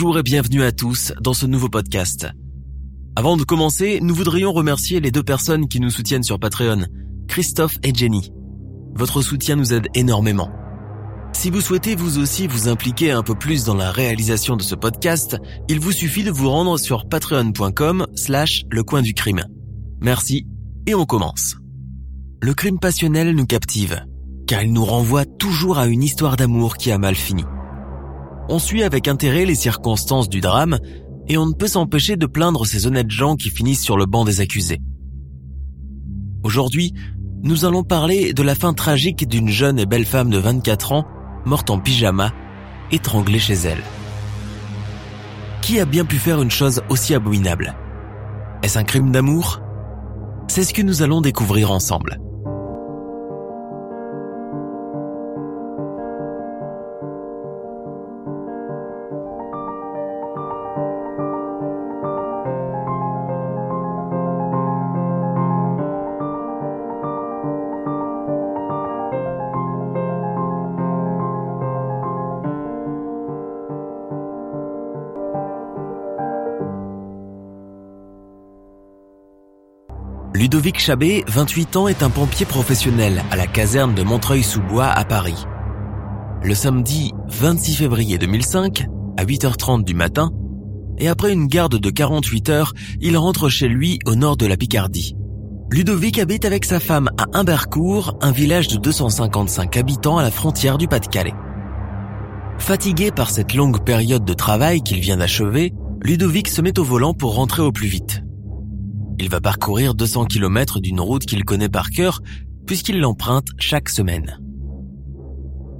[0.00, 2.28] Bonjour et bienvenue à tous dans ce nouveau podcast.
[3.16, 6.86] Avant de commencer, nous voudrions remercier les deux personnes qui nous soutiennent sur Patreon,
[7.26, 8.30] Christophe et Jenny.
[8.94, 10.52] Votre soutien nous aide énormément.
[11.32, 14.76] Si vous souhaitez vous aussi vous impliquer un peu plus dans la réalisation de ce
[14.76, 15.36] podcast,
[15.68, 19.42] il vous suffit de vous rendre sur patreon.com slash le coin du crime.
[20.00, 20.46] Merci
[20.86, 21.56] et on commence.
[22.40, 24.00] Le crime passionnel nous captive,
[24.46, 27.42] car il nous renvoie toujours à une histoire d'amour qui a mal fini.
[28.48, 30.78] On suit avec intérêt les circonstances du drame
[31.28, 34.24] et on ne peut s'empêcher de plaindre ces honnêtes gens qui finissent sur le banc
[34.24, 34.80] des accusés.
[36.42, 36.94] Aujourd'hui,
[37.42, 41.06] nous allons parler de la fin tragique d'une jeune et belle femme de 24 ans,
[41.44, 42.32] morte en pyjama,
[42.90, 43.82] étranglée chez elle.
[45.60, 47.76] Qui a bien pu faire une chose aussi abominable?
[48.62, 49.60] Est-ce un crime d'amour?
[50.48, 52.18] C'est ce que nous allons découvrir ensemble.
[80.34, 85.46] Ludovic Chabet, 28 ans, est un pompier professionnel à la caserne de Montreuil-sous-Bois à Paris.
[86.42, 88.84] Le samedi 26 février 2005,
[89.16, 90.30] à 8h30 du matin,
[90.98, 94.58] et après une garde de 48 heures, il rentre chez lui au nord de la
[94.58, 95.16] Picardie.
[95.70, 100.76] Ludovic habite avec sa femme à Humbercourt, un village de 255 habitants à la frontière
[100.76, 101.34] du Pas-de-Calais.
[102.58, 105.72] Fatigué par cette longue période de travail qu'il vient d'achever,
[106.02, 108.22] Ludovic se met au volant pour rentrer au plus vite.
[109.20, 112.20] Il va parcourir 200 km d'une route qu'il connaît par cœur
[112.66, 114.38] puisqu'il l'emprunte chaque semaine.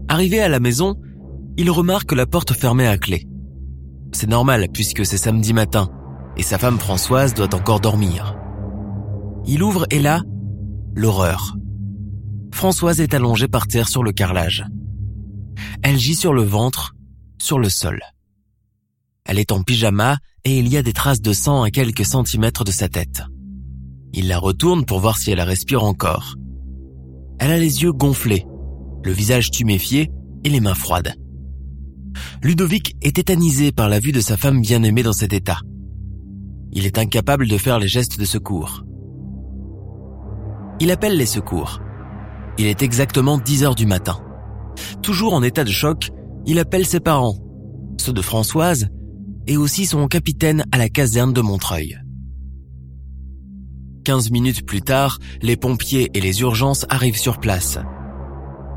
[0.09, 0.97] Arrivé à la maison,
[1.57, 3.27] il remarque la porte fermée à clé.
[4.13, 5.91] C'est normal puisque c'est samedi matin
[6.37, 8.37] et sa femme Françoise doit encore dormir.
[9.47, 10.23] Il ouvre et là,
[10.95, 11.57] l'horreur.
[12.53, 14.65] Françoise est allongée par terre sur le carrelage.
[15.83, 16.95] Elle gît sur le ventre,
[17.39, 18.01] sur le sol.
[19.29, 22.65] Elle est en pyjama et il y a des traces de sang à quelques centimètres
[22.65, 23.23] de sa tête.
[24.15, 26.35] Il la retourne pour voir si elle respire encore.
[27.39, 28.47] Elle a les yeux gonflés,
[29.05, 30.11] le visage tuméfié
[30.45, 31.15] et les mains froides.
[32.43, 35.59] Ludovic est tétanisé par la vue de sa femme bien-aimée dans cet état.
[36.73, 38.83] Il est incapable de faire les gestes de secours.
[40.81, 41.81] Il appelle les secours.
[42.57, 44.19] Il est exactement 10 heures du matin.
[45.03, 46.11] Toujours en état de choc,
[46.47, 47.37] il appelle ses parents,
[47.99, 48.89] ceux de Françoise
[49.49, 51.99] et aussi son capitaine à la caserne de Montreuil.
[54.05, 57.79] 15 minutes plus tard, les pompiers et les urgences arrivent sur place.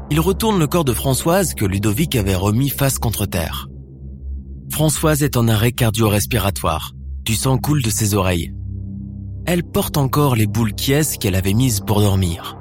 [0.10, 3.68] Ils retournent le corps de Françoise que Ludovic avait remis face contre terre.
[4.72, 6.94] Françoise est en arrêt cardio-respiratoire.
[7.24, 8.54] Du sang coule de ses oreilles.
[9.46, 12.58] Elle porte encore les boules quies qu'elle avait mises pour dormir.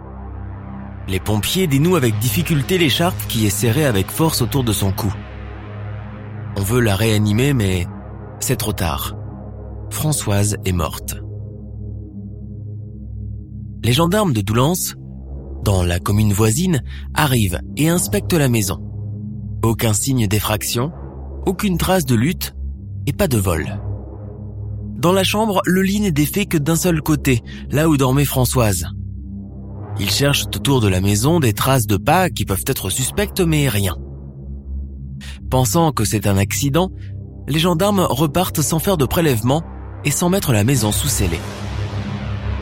[1.09, 5.13] Les pompiers dénouent avec difficulté l'écharpe qui est serrée avec force autour de son cou.
[6.57, 7.87] On veut la réanimer mais
[8.41, 9.17] c'est trop tard.
[9.91, 11.17] Françoise est morte.
[13.85, 14.95] Les gendarmes de Doullens,
[15.65, 16.83] dans la commune voisine,
[17.15, 18.79] arrivent et inspectent la maison.
[19.63, 20.93] Aucun signe d'effraction,
[21.47, 22.55] aucune trace de lutte
[23.07, 23.81] et pas de vol.
[24.97, 28.87] Dans la chambre, le lit n'est défait que d'un seul côté, là où dormait Françoise.
[29.99, 33.69] Ils cherchent autour de la maison des traces de pas qui peuvent être suspectes mais
[33.69, 33.97] rien.
[35.51, 36.91] Pensant que c'est un accident,
[37.49, 39.63] les gendarmes repartent sans faire de prélèvement
[40.05, 41.39] et sans mettre la maison sous scellé.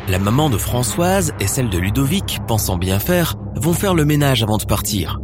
[0.09, 4.43] La maman de Françoise et celle de Ludovic, pensant bien faire, vont faire le ménage
[4.43, 5.21] avant de partir.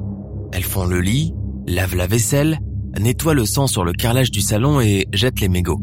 [0.52, 1.32] Elles font le lit,
[1.66, 2.58] lavent la vaisselle,
[3.00, 5.80] nettoient le sang sur le carrelage du salon et jettent les mégots.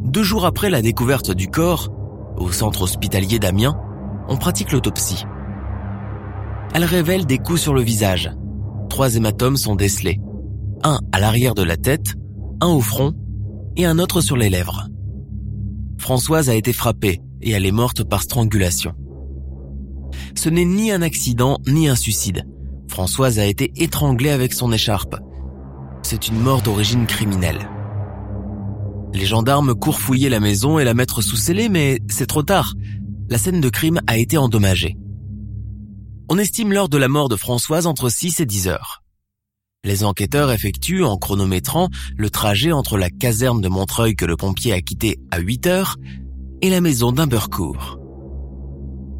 [0.00, 1.88] Deux jours après la découverte du corps,
[2.36, 3.76] au centre hospitalier d'Amiens,
[4.28, 5.24] on pratique l'autopsie.
[6.74, 8.30] Elle révèle des coups sur le visage.
[8.88, 10.20] Trois hématomes sont décelés.
[10.84, 12.14] Un à l'arrière de la tête,
[12.62, 13.12] un au front
[13.76, 14.86] et un autre sur les lèvres.
[15.98, 18.94] Françoise a été frappée et elle est morte par strangulation.
[20.36, 22.46] Ce n'est ni un accident ni un suicide.
[22.88, 25.16] Françoise a été étranglée avec son écharpe.
[26.02, 27.68] C'est une mort d'origine criminelle.
[29.12, 32.74] Les gendarmes courent fouiller la maison et la mettre sous scellé, mais c'est trop tard.
[33.28, 34.96] La scène de crime a été endommagée.
[36.28, 39.02] On estime l'heure de la mort de Françoise entre 6 et 10 heures.
[39.84, 44.72] Les enquêteurs effectuent, en chronométrant, le trajet entre la caserne de Montreuil que le pompier
[44.72, 45.96] a quitté à 8 heures
[46.60, 47.98] et la maison d'Humbercourt.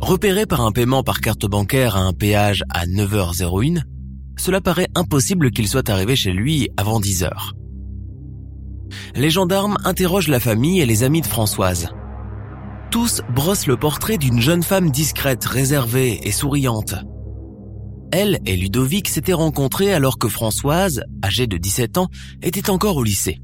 [0.01, 3.83] Repéré par un paiement par carte bancaire à un péage à 9h01,
[4.39, 7.55] cela paraît impossible qu'il soit arrivé chez lui avant 10 heures.
[9.17, 11.89] Les gendarmes interrogent la famille et les amis de Françoise.
[12.93, 16.95] Tous brossent le portrait d'une jeune femme discrète, réservée et souriante.
[18.13, 22.09] Elle et Ludovic s'étaient rencontrés alors que Françoise, âgée de 17 ans,
[22.43, 23.41] était encore au lycée.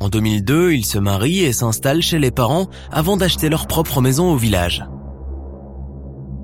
[0.00, 4.30] En 2002, ils se marient et s'installent chez les parents avant d'acheter leur propre maison
[4.30, 4.84] au village.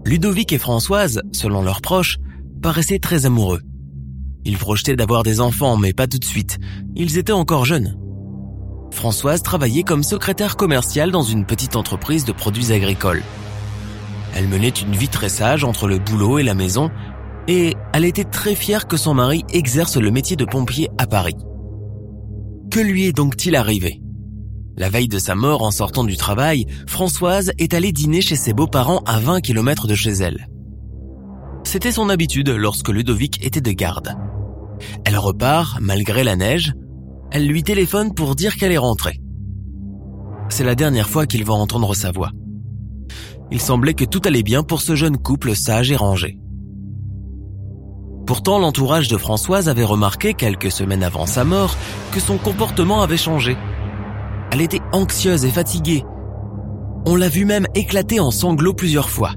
[0.07, 2.17] Ludovic et Françoise, selon leurs proches,
[2.63, 3.61] paraissaient très amoureux.
[4.47, 6.59] Ils projetaient d'avoir des enfants, mais pas tout de suite.
[6.97, 7.99] Ils étaient encore jeunes.
[8.93, 13.23] Françoise travaillait comme secrétaire commerciale dans une petite entreprise de produits agricoles.
[14.34, 16.90] Elle menait une vie très sage entre le boulot et la maison,
[17.49, 21.37] et elle était très fière que son mari exerce le métier de pompier à Paris.
[22.70, 24.00] Que lui est donc-il arrivé?
[24.76, 28.55] La veille de sa mort en sortant du travail, Françoise est allée dîner chez ses
[28.55, 30.49] beaux-parents à 20 km de chez elle.
[31.64, 34.17] C'était son habitude lorsque Ludovic était de garde.
[35.05, 36.73] Elle repart, malgré la neige.
[37.31, 39.20] Elle lui téléphone pour dire qu'elle est rentrée.
[40.49, 42.31] C'est la dernière fois qu'il va entendre sa voix.
[43.53, 46.39] Il semblait que tout allait bien pour ce jeune couple sage et rangé.
[48.27, 51.77] Pourtant, l'entourage de Françoise avait remarqué quelques semaines avant sa mort
[52.13, 53.59] que son comportement avait changé.
[54.53, 56.03] Elle était anxieuse et fatiguée.
[57.05, 59.35] On l'a vu même éclater en sanglots plusieurs fois.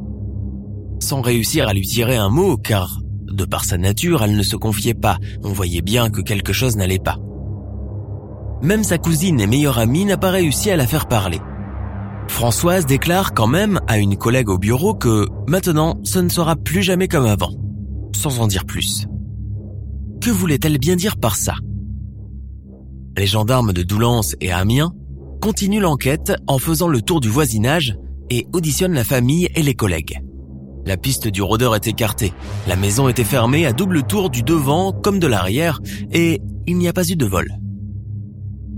[1.02, 4.56] Sans réussir à lui tirer un mot, car, de par sa nature, elle ne se
[4.56, 7.18] confiait pas, on voyait bien que quelque chose n'allait pas.
[8.62, 11.42] Même sa cousine et meilleure amie n'a pas réussi à la faire parler.
[12.28, 16.84] Françoise déclare quand même à une collègue au bureau que maintenant ce ne sera plus
[16.84, 17.52] jamais comme avant
[18.16, 19.08] sans en dire plus.
[20.22, 21.54] Que voulait-elle bien dire par ça?
[23.18, 24.94] Les gendarmes de Doullens et Amiens
[25.42, 27.98] continuent l'enquête en faisant le tour du voisinage
[28.30, 30.22] et auditionnent la famille et les collègues.
[30.86, 32.34] La piste du rôdeur est écartée,
[32.68, 35.80] la maison était fermée à double tour du devant comme de l'arrière
[36.12, 37.48] et il n'y a pas eu de vol.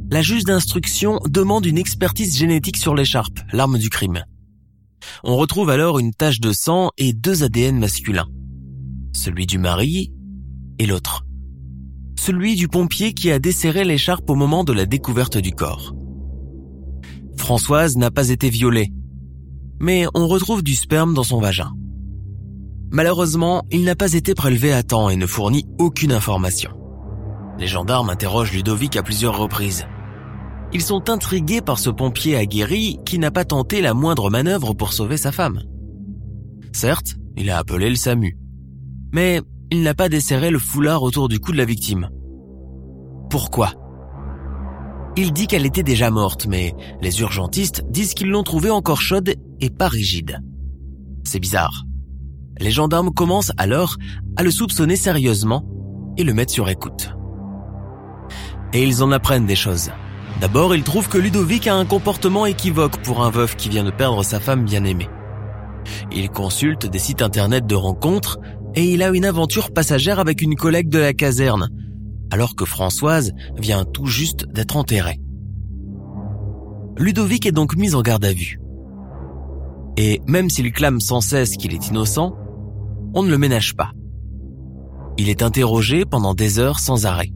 [0.10, 4.24] La juge d'instruction demande une expertise génétique sur l'écharpe, l'arme du crime.
[5.24, 8.28] On retrouve alors une tache de sang et deux ADN masculins
[9.18, 10.14] celui du mari
[10.80, 11.26] et l'autre.
[12.18, 15.94] Celui du pompier qui a desserré l'écharpe au moment de la découverte du corps.
[17.36, 18.92] Françoise n'a pas été violée,
[19.80, 21.74] mais on retrouve du sperme dans son vagin.
[22.92, 26.72] Malheureusement, il n'a pas été prélevé à temps et ne fournit aucune information.
[27.60, 29.86] Les gendarmes interrogent Ludovic à plusieurs reprises.
[30.74, 34.94] Ils sont intrigués par ce pompier aguerri qui n'a pas tenté la moindre manœuvre pour
[34.94, 35.62] sauver sa femme.
[36.74, 38.38] Certes, il a appelé le SAMU,
[39.14, 39.42] mais
[39.72, 42.10] il n'a pas desserré le foulard autour du cou de la victime.
[43.30, 43.74] Pourquoi?
[45.16, 49.34] Il dit qu'elle était déjà morte, mais les urgentistes disent qu'ils l'ont trouvée encore chaude
[49.62, 50.42] et pas rigide.
[51.24, 51.86] C'est bizarre.
[52.60, 53.96] Les gendarmes commencent alors
[54.36, 55.66] à le soupçonner sérieusement
[56.18, 57.16] et le mettent sur écoute.
[58.74, 59.92] Et ils en apprennent des choses.
[60.40, 63.92] D'abord, ils trouvent que Ludovic a un comportement équivoque pour un veuf qui vient de
[63.92, 65.10] perdre sa femme bien-aimée.
[66.12, 68.38] Ils consultent des sites internet de rencontres
[68.76, 71.70] et il a une aventure passagère avec une collègue de la caserne,
[72.30, 75.20] alors que Françoise vient tout juste d'être enterrée.
[76.98, 78.60] Ludovic est donc mis en garde à vue.
[79.98, 82.36] Et même s'il clame sans cesse qu'il est innocent,
[83.16, 83.92] on ne le ménage pas.
[85.18, 87.32] Il est interrogé pendant des heures sans arrêt.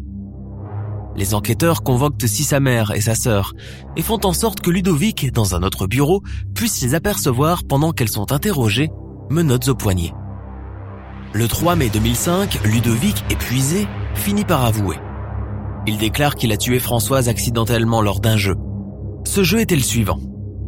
[1.16, 3.54] Les enquêteurs convoquent aussi sa mère et sa sœur
[3.98, 6.22] et font en sorte que Ludovic, dans un autre bureau,
[6.56, 8.90] puisse les apercevoir pendant qu'elles sont interrogées,
[9.30, 10.14] menottes au poignet.
[11.34, 14.98] Le 3 mai 2005, Ludovic, épuisé, finit par avouer.
[15.88, 18.56] Il déclare qu'il a tué Françoise accidentellement lors d'un jeu.
[19.26, 20.20] Ce jeu était le suivant.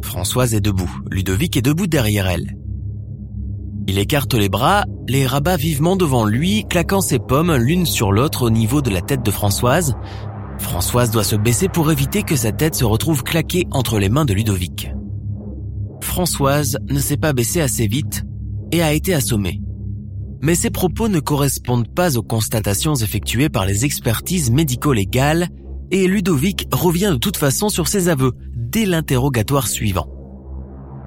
[0.02, 2.56] Françoise est debout, Ludovic est debout derrière elle.
[3.86, 8.46] Il écarte les bras, les rabat vivement devant lui, claquant ses pommes l'une sur l'autre
[8.46, 9.94] au niveau de la tête de Françoise.
[10.64, 14.24] Françoise doit se baisser pour éviter que sa tête se retrouve claquée entre les mains
[14.24, 14.90] de Ludovic.
[16.00, 18.24] Françoise ne s'est pas baissée assez vite
[18.72, 19.60] et a été assommée
[20.44, 25.48] mais ces propos ne correspondent pas aux constatations effectuées par les expertises médico-légales
[25.90, 30.06] et Ludovic revient de toute façon sur ses aveux dès l'interrogatoire suivant.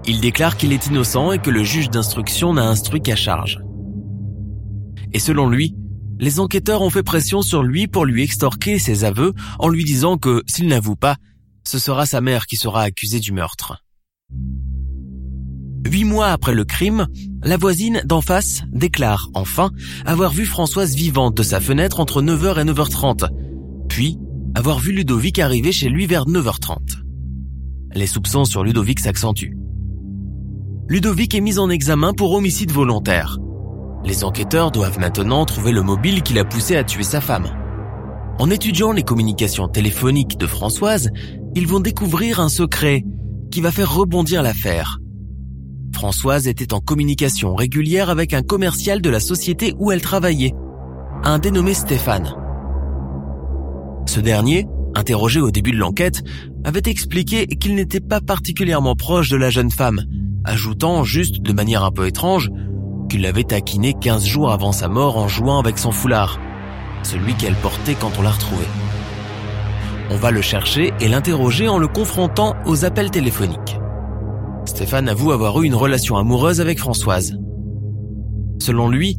[0.07, 3.59] Il déclare qu'il est innocent et que le juge d'instruction n'a instruit qu'à charge.
[5.13, 5.75] Et selon lui,
[6.19, 10.17] les enquêteurs ont fait pression sur lui pour lui extorquer ses aveux en lui disant
[10.17, 11.17] que s'il n'avoue pas,
[11.63, 13.83] ce sera sa mère qui sera accusée du meurtre.
[15.85, 17.07] Huit mois après le crime,
[17.43, 19.71] la voisine d'en face déclare enfin
[20.05, 23.29] avoir vu Françoise vivante de sa fenêtre entre 9h et 9h30,
[23.87, 24.17] puis
[24.55, 26.77] avoir vu Ludovic arriver chez lui vers 9h30.
[27.93, 29.55] Les soupçons sur Ludovic s'accentuent.
[30.89, 33.37] Ludovic est mis en examen pour homicide volontaire.
[34.07, 37.47] Les enquêteurs doivent maintenant trouver le mobile qui l'a poussé à tuer sa femme.
[38.39, 41.09] En étudiant les communications téléphoniques de Françoise,
[41.55, 43.03] ils vont découvrir un secret
[43.51, 44.99] qui va faire rebondir l'affaire.
[45.93, 50.53] Françoise était en communication régulière avec un commercial de la société où elle travaillait,
[51.25, 52.33] un dénommé Stéphane.
[54.05, 56.23] Ce dernier, interrogé au début de l'enquête,
[56.63, 60.01] avait expliqué qu'il n'était pas particulièrement proche de la jeune femme,
[60.45, 62.51] ajoutant juste de manière un peu étrange
[63.07, 66.39] qu'il l'avait taquiné 15 jours avant sa mort en jouant avec son foulard,
[67.03, 68.65] celui qu'elle portait quand on l'a retrouvé.
[70.09, 73.77] On va le chercher et l'interroger en le confrontant aux appels téléphoniques.
[74.65, 77.37] Stéphane avoue avoir eu une relation amoureuse avec Françoise.
[78.61, 79.17] Selon lui,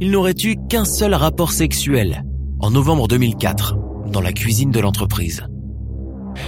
[0.00, 2.24] il n'aurait eu qu'un seul rapport sexuel,
[2.60, 3.76] en novembre 2004,
[4.12, 5.44] dans la cuisine de l'entreprise.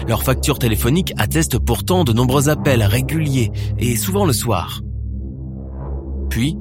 [0.06, 4.82] Leur facture téléphonique atteste pourtant de nombreux appels réguliers et souvent le soir.
[6.28, 6.56] Puis,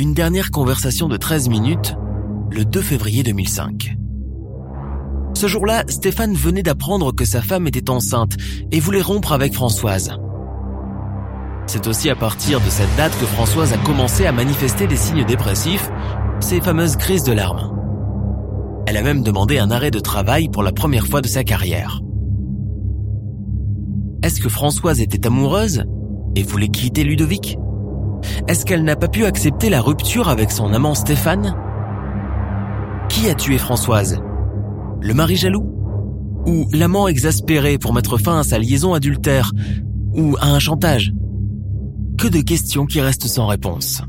[0.00, 1.94] une dernière conversation de 13 minutes,
[2.50, 3.98] le 2 février 2005.
[5.34, 8.32] Ce jour-là, Stéphane venait d'apprendre que sa femme était enceinte
[8.72, 10.16] et voulait rompre avec Françoise.
[11.66, 15.26] C'est aussi à partir de cette date que Françoise a commencé à manifester des signes
[15.26, 15.90] dépressifs,
[16.40, 17.70] ces fameuses crises de larmes.
[18.86, 22.00] Elle a même demandé un arrêt de travail pour la première fois de sa carrière.
[24.22, 25.84] Est-ce que Françoise était amoureuse
[26.36, 27.58] et voulait quitter Ludovic?
[28.48, 31.56] Est-ce qu'elle n'a pas pu accepter la rupture avec son amant Stéphane?
[33.08, 34.20] Qui a tué Françoise?
[35.00, 35.66] Le mari jaloux?
[36.46, 39.52] Ou l'amant exaspéré pour mettre fin à sa liaison adultère?
[40.14, 41.12] Ou à un chantage?
[42.18, 44.02] Que de questions qui restent sans réponse.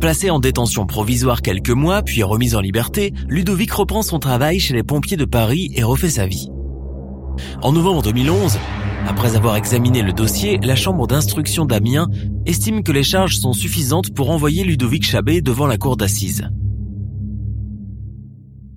[0.00, 4.74] Placé en détention provisoire quelques mois, puis remis en liberté, Ludovic reprend son travail chez
[4.74, 6.48] les pompiers de Paris et refait sa vie.
[7.62, 8.58] En novembre 2011,
[9.06, 12.08] après avoir examiné le dossier, la chambre d'instruction d'Amiens
[12.46, 16.48] estime que les charges sont suffisantes pour envoyer Ludovic Chabet devant la cour d'assises.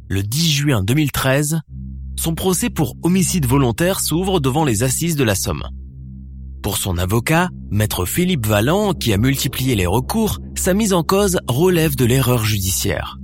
[0.09, 1.59] Le 10 juin 2013,
[2.17, 5.63] son procès pour homicide volontaire s'ouvre devant les assises de la Somme.
[6.61, 11.39] Pour son avocat, maître Philippe Valland, qui a multiplié les recours, sa mise en cause
[11.47, 13.17] relève de l'erreur judiciaire.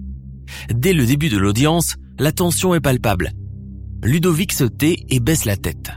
[0.73, 3.31] Dès le début de l'audience, la tension est palpable.
[4.03, 5.91] Ludovic se tait et baisse la tête.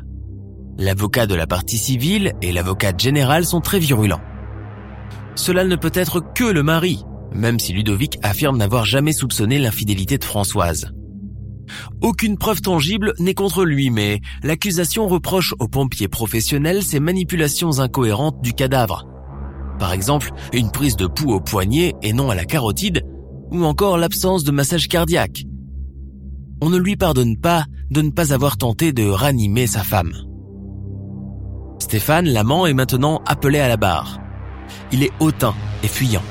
[0.78, 4.20] L'avocat de la partie civile et l'avocat général sont très virulents.
[5.34, 7.02] Cela ne peut être que le mari,
[7.34, 10.92] même si Ludovic affirme n'avoir jamais soupçonné l'infidélité de Françoise.
[12.02, 18.42] Aucune preuve tangible n'est contre lui, mais l'accusation reproche aux pompiers professionnels ces manipulations incohérentes
[18.42, 19.06] du cadavre.
[19.78, 23.02] Par exemple, une prise de pouls au poignet et non à la carotide,
[23.50, 25.44] ou encore l'absence de massage cardiaque.
[26.60, 30.12] On ne lui pardonne pas de ne pas avoir tenté de ranimer sa femme.
[31.78, 34.18] Stéphane, l'amant, est maintenant appelé à la barre.
[34.92, 36.22] Il est hautain et fuyant.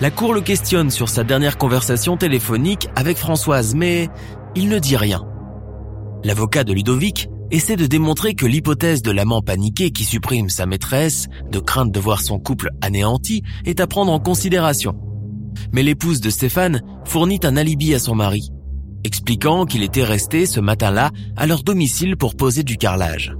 [0.00, 4.08] La cour le questionne sur sa dernière conversation téléphonique avec Françoise, mais
[4.54, 5.22] il ne dit rien.
[6.24, 11.28] L'avocat de Ludovic essaie de démontrer que l'hypothèse de l'amant paniqué qui supprime sa maîtresse,
[11.50, 14.96] de crainte de voir son couple anéanti, est à prendre en considération.
[15.72, 18.50] Mais l'épouse de Stéphane fournit un alibi à son mari,
[19.04, 23.34] expliquant qu'il était resté ce matin-là à leur domicile pour poser du carrelage.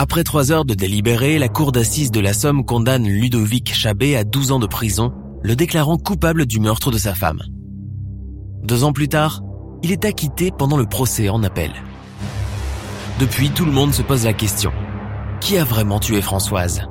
[0.00, 4.22] Après trois heures de délibéré, la cour d'assises de la Somme condamne Ludovic Chabet à
[4.22, 5.12] 12 ans de prison
[5.42, 7.42] le déclarant coupable du meurtre de sa femme.
[8.62, 9.42] Deux ans plus tard,
[9.82, 11.72] il est acquitté pendant le procès en appel.
[13.18, 14.70] Depuis, tout le monde se pose la question.
[15.40, 16.82] Qui a vraiment tué Françoise?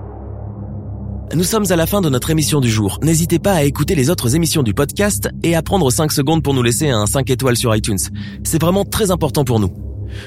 [1.33, 2.99] Nous sommes à la fin de notre émission du jour.
[3.03, 6.53] N'hésitez pas à écouter les autres émissions du podcast et à prendre 5 secondes pour
[6.53, 7.99] nous laisser un 5 étoiles sur iTunes.
[8.43, 9.71] C'est vraiment très important pour nous.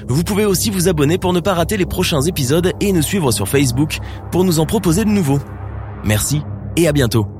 [0.09, 3.33] Vous pouvez aussi vous abonner pour ne pas rater les prochains épisodes et nous suivre
[3.33, 3.99] sur Facebook
[4.31, 5.41] pour nous en proposer de nouveaux.
[6.05, 6.43] Merci
[6.77, 7.40] et à bientôt.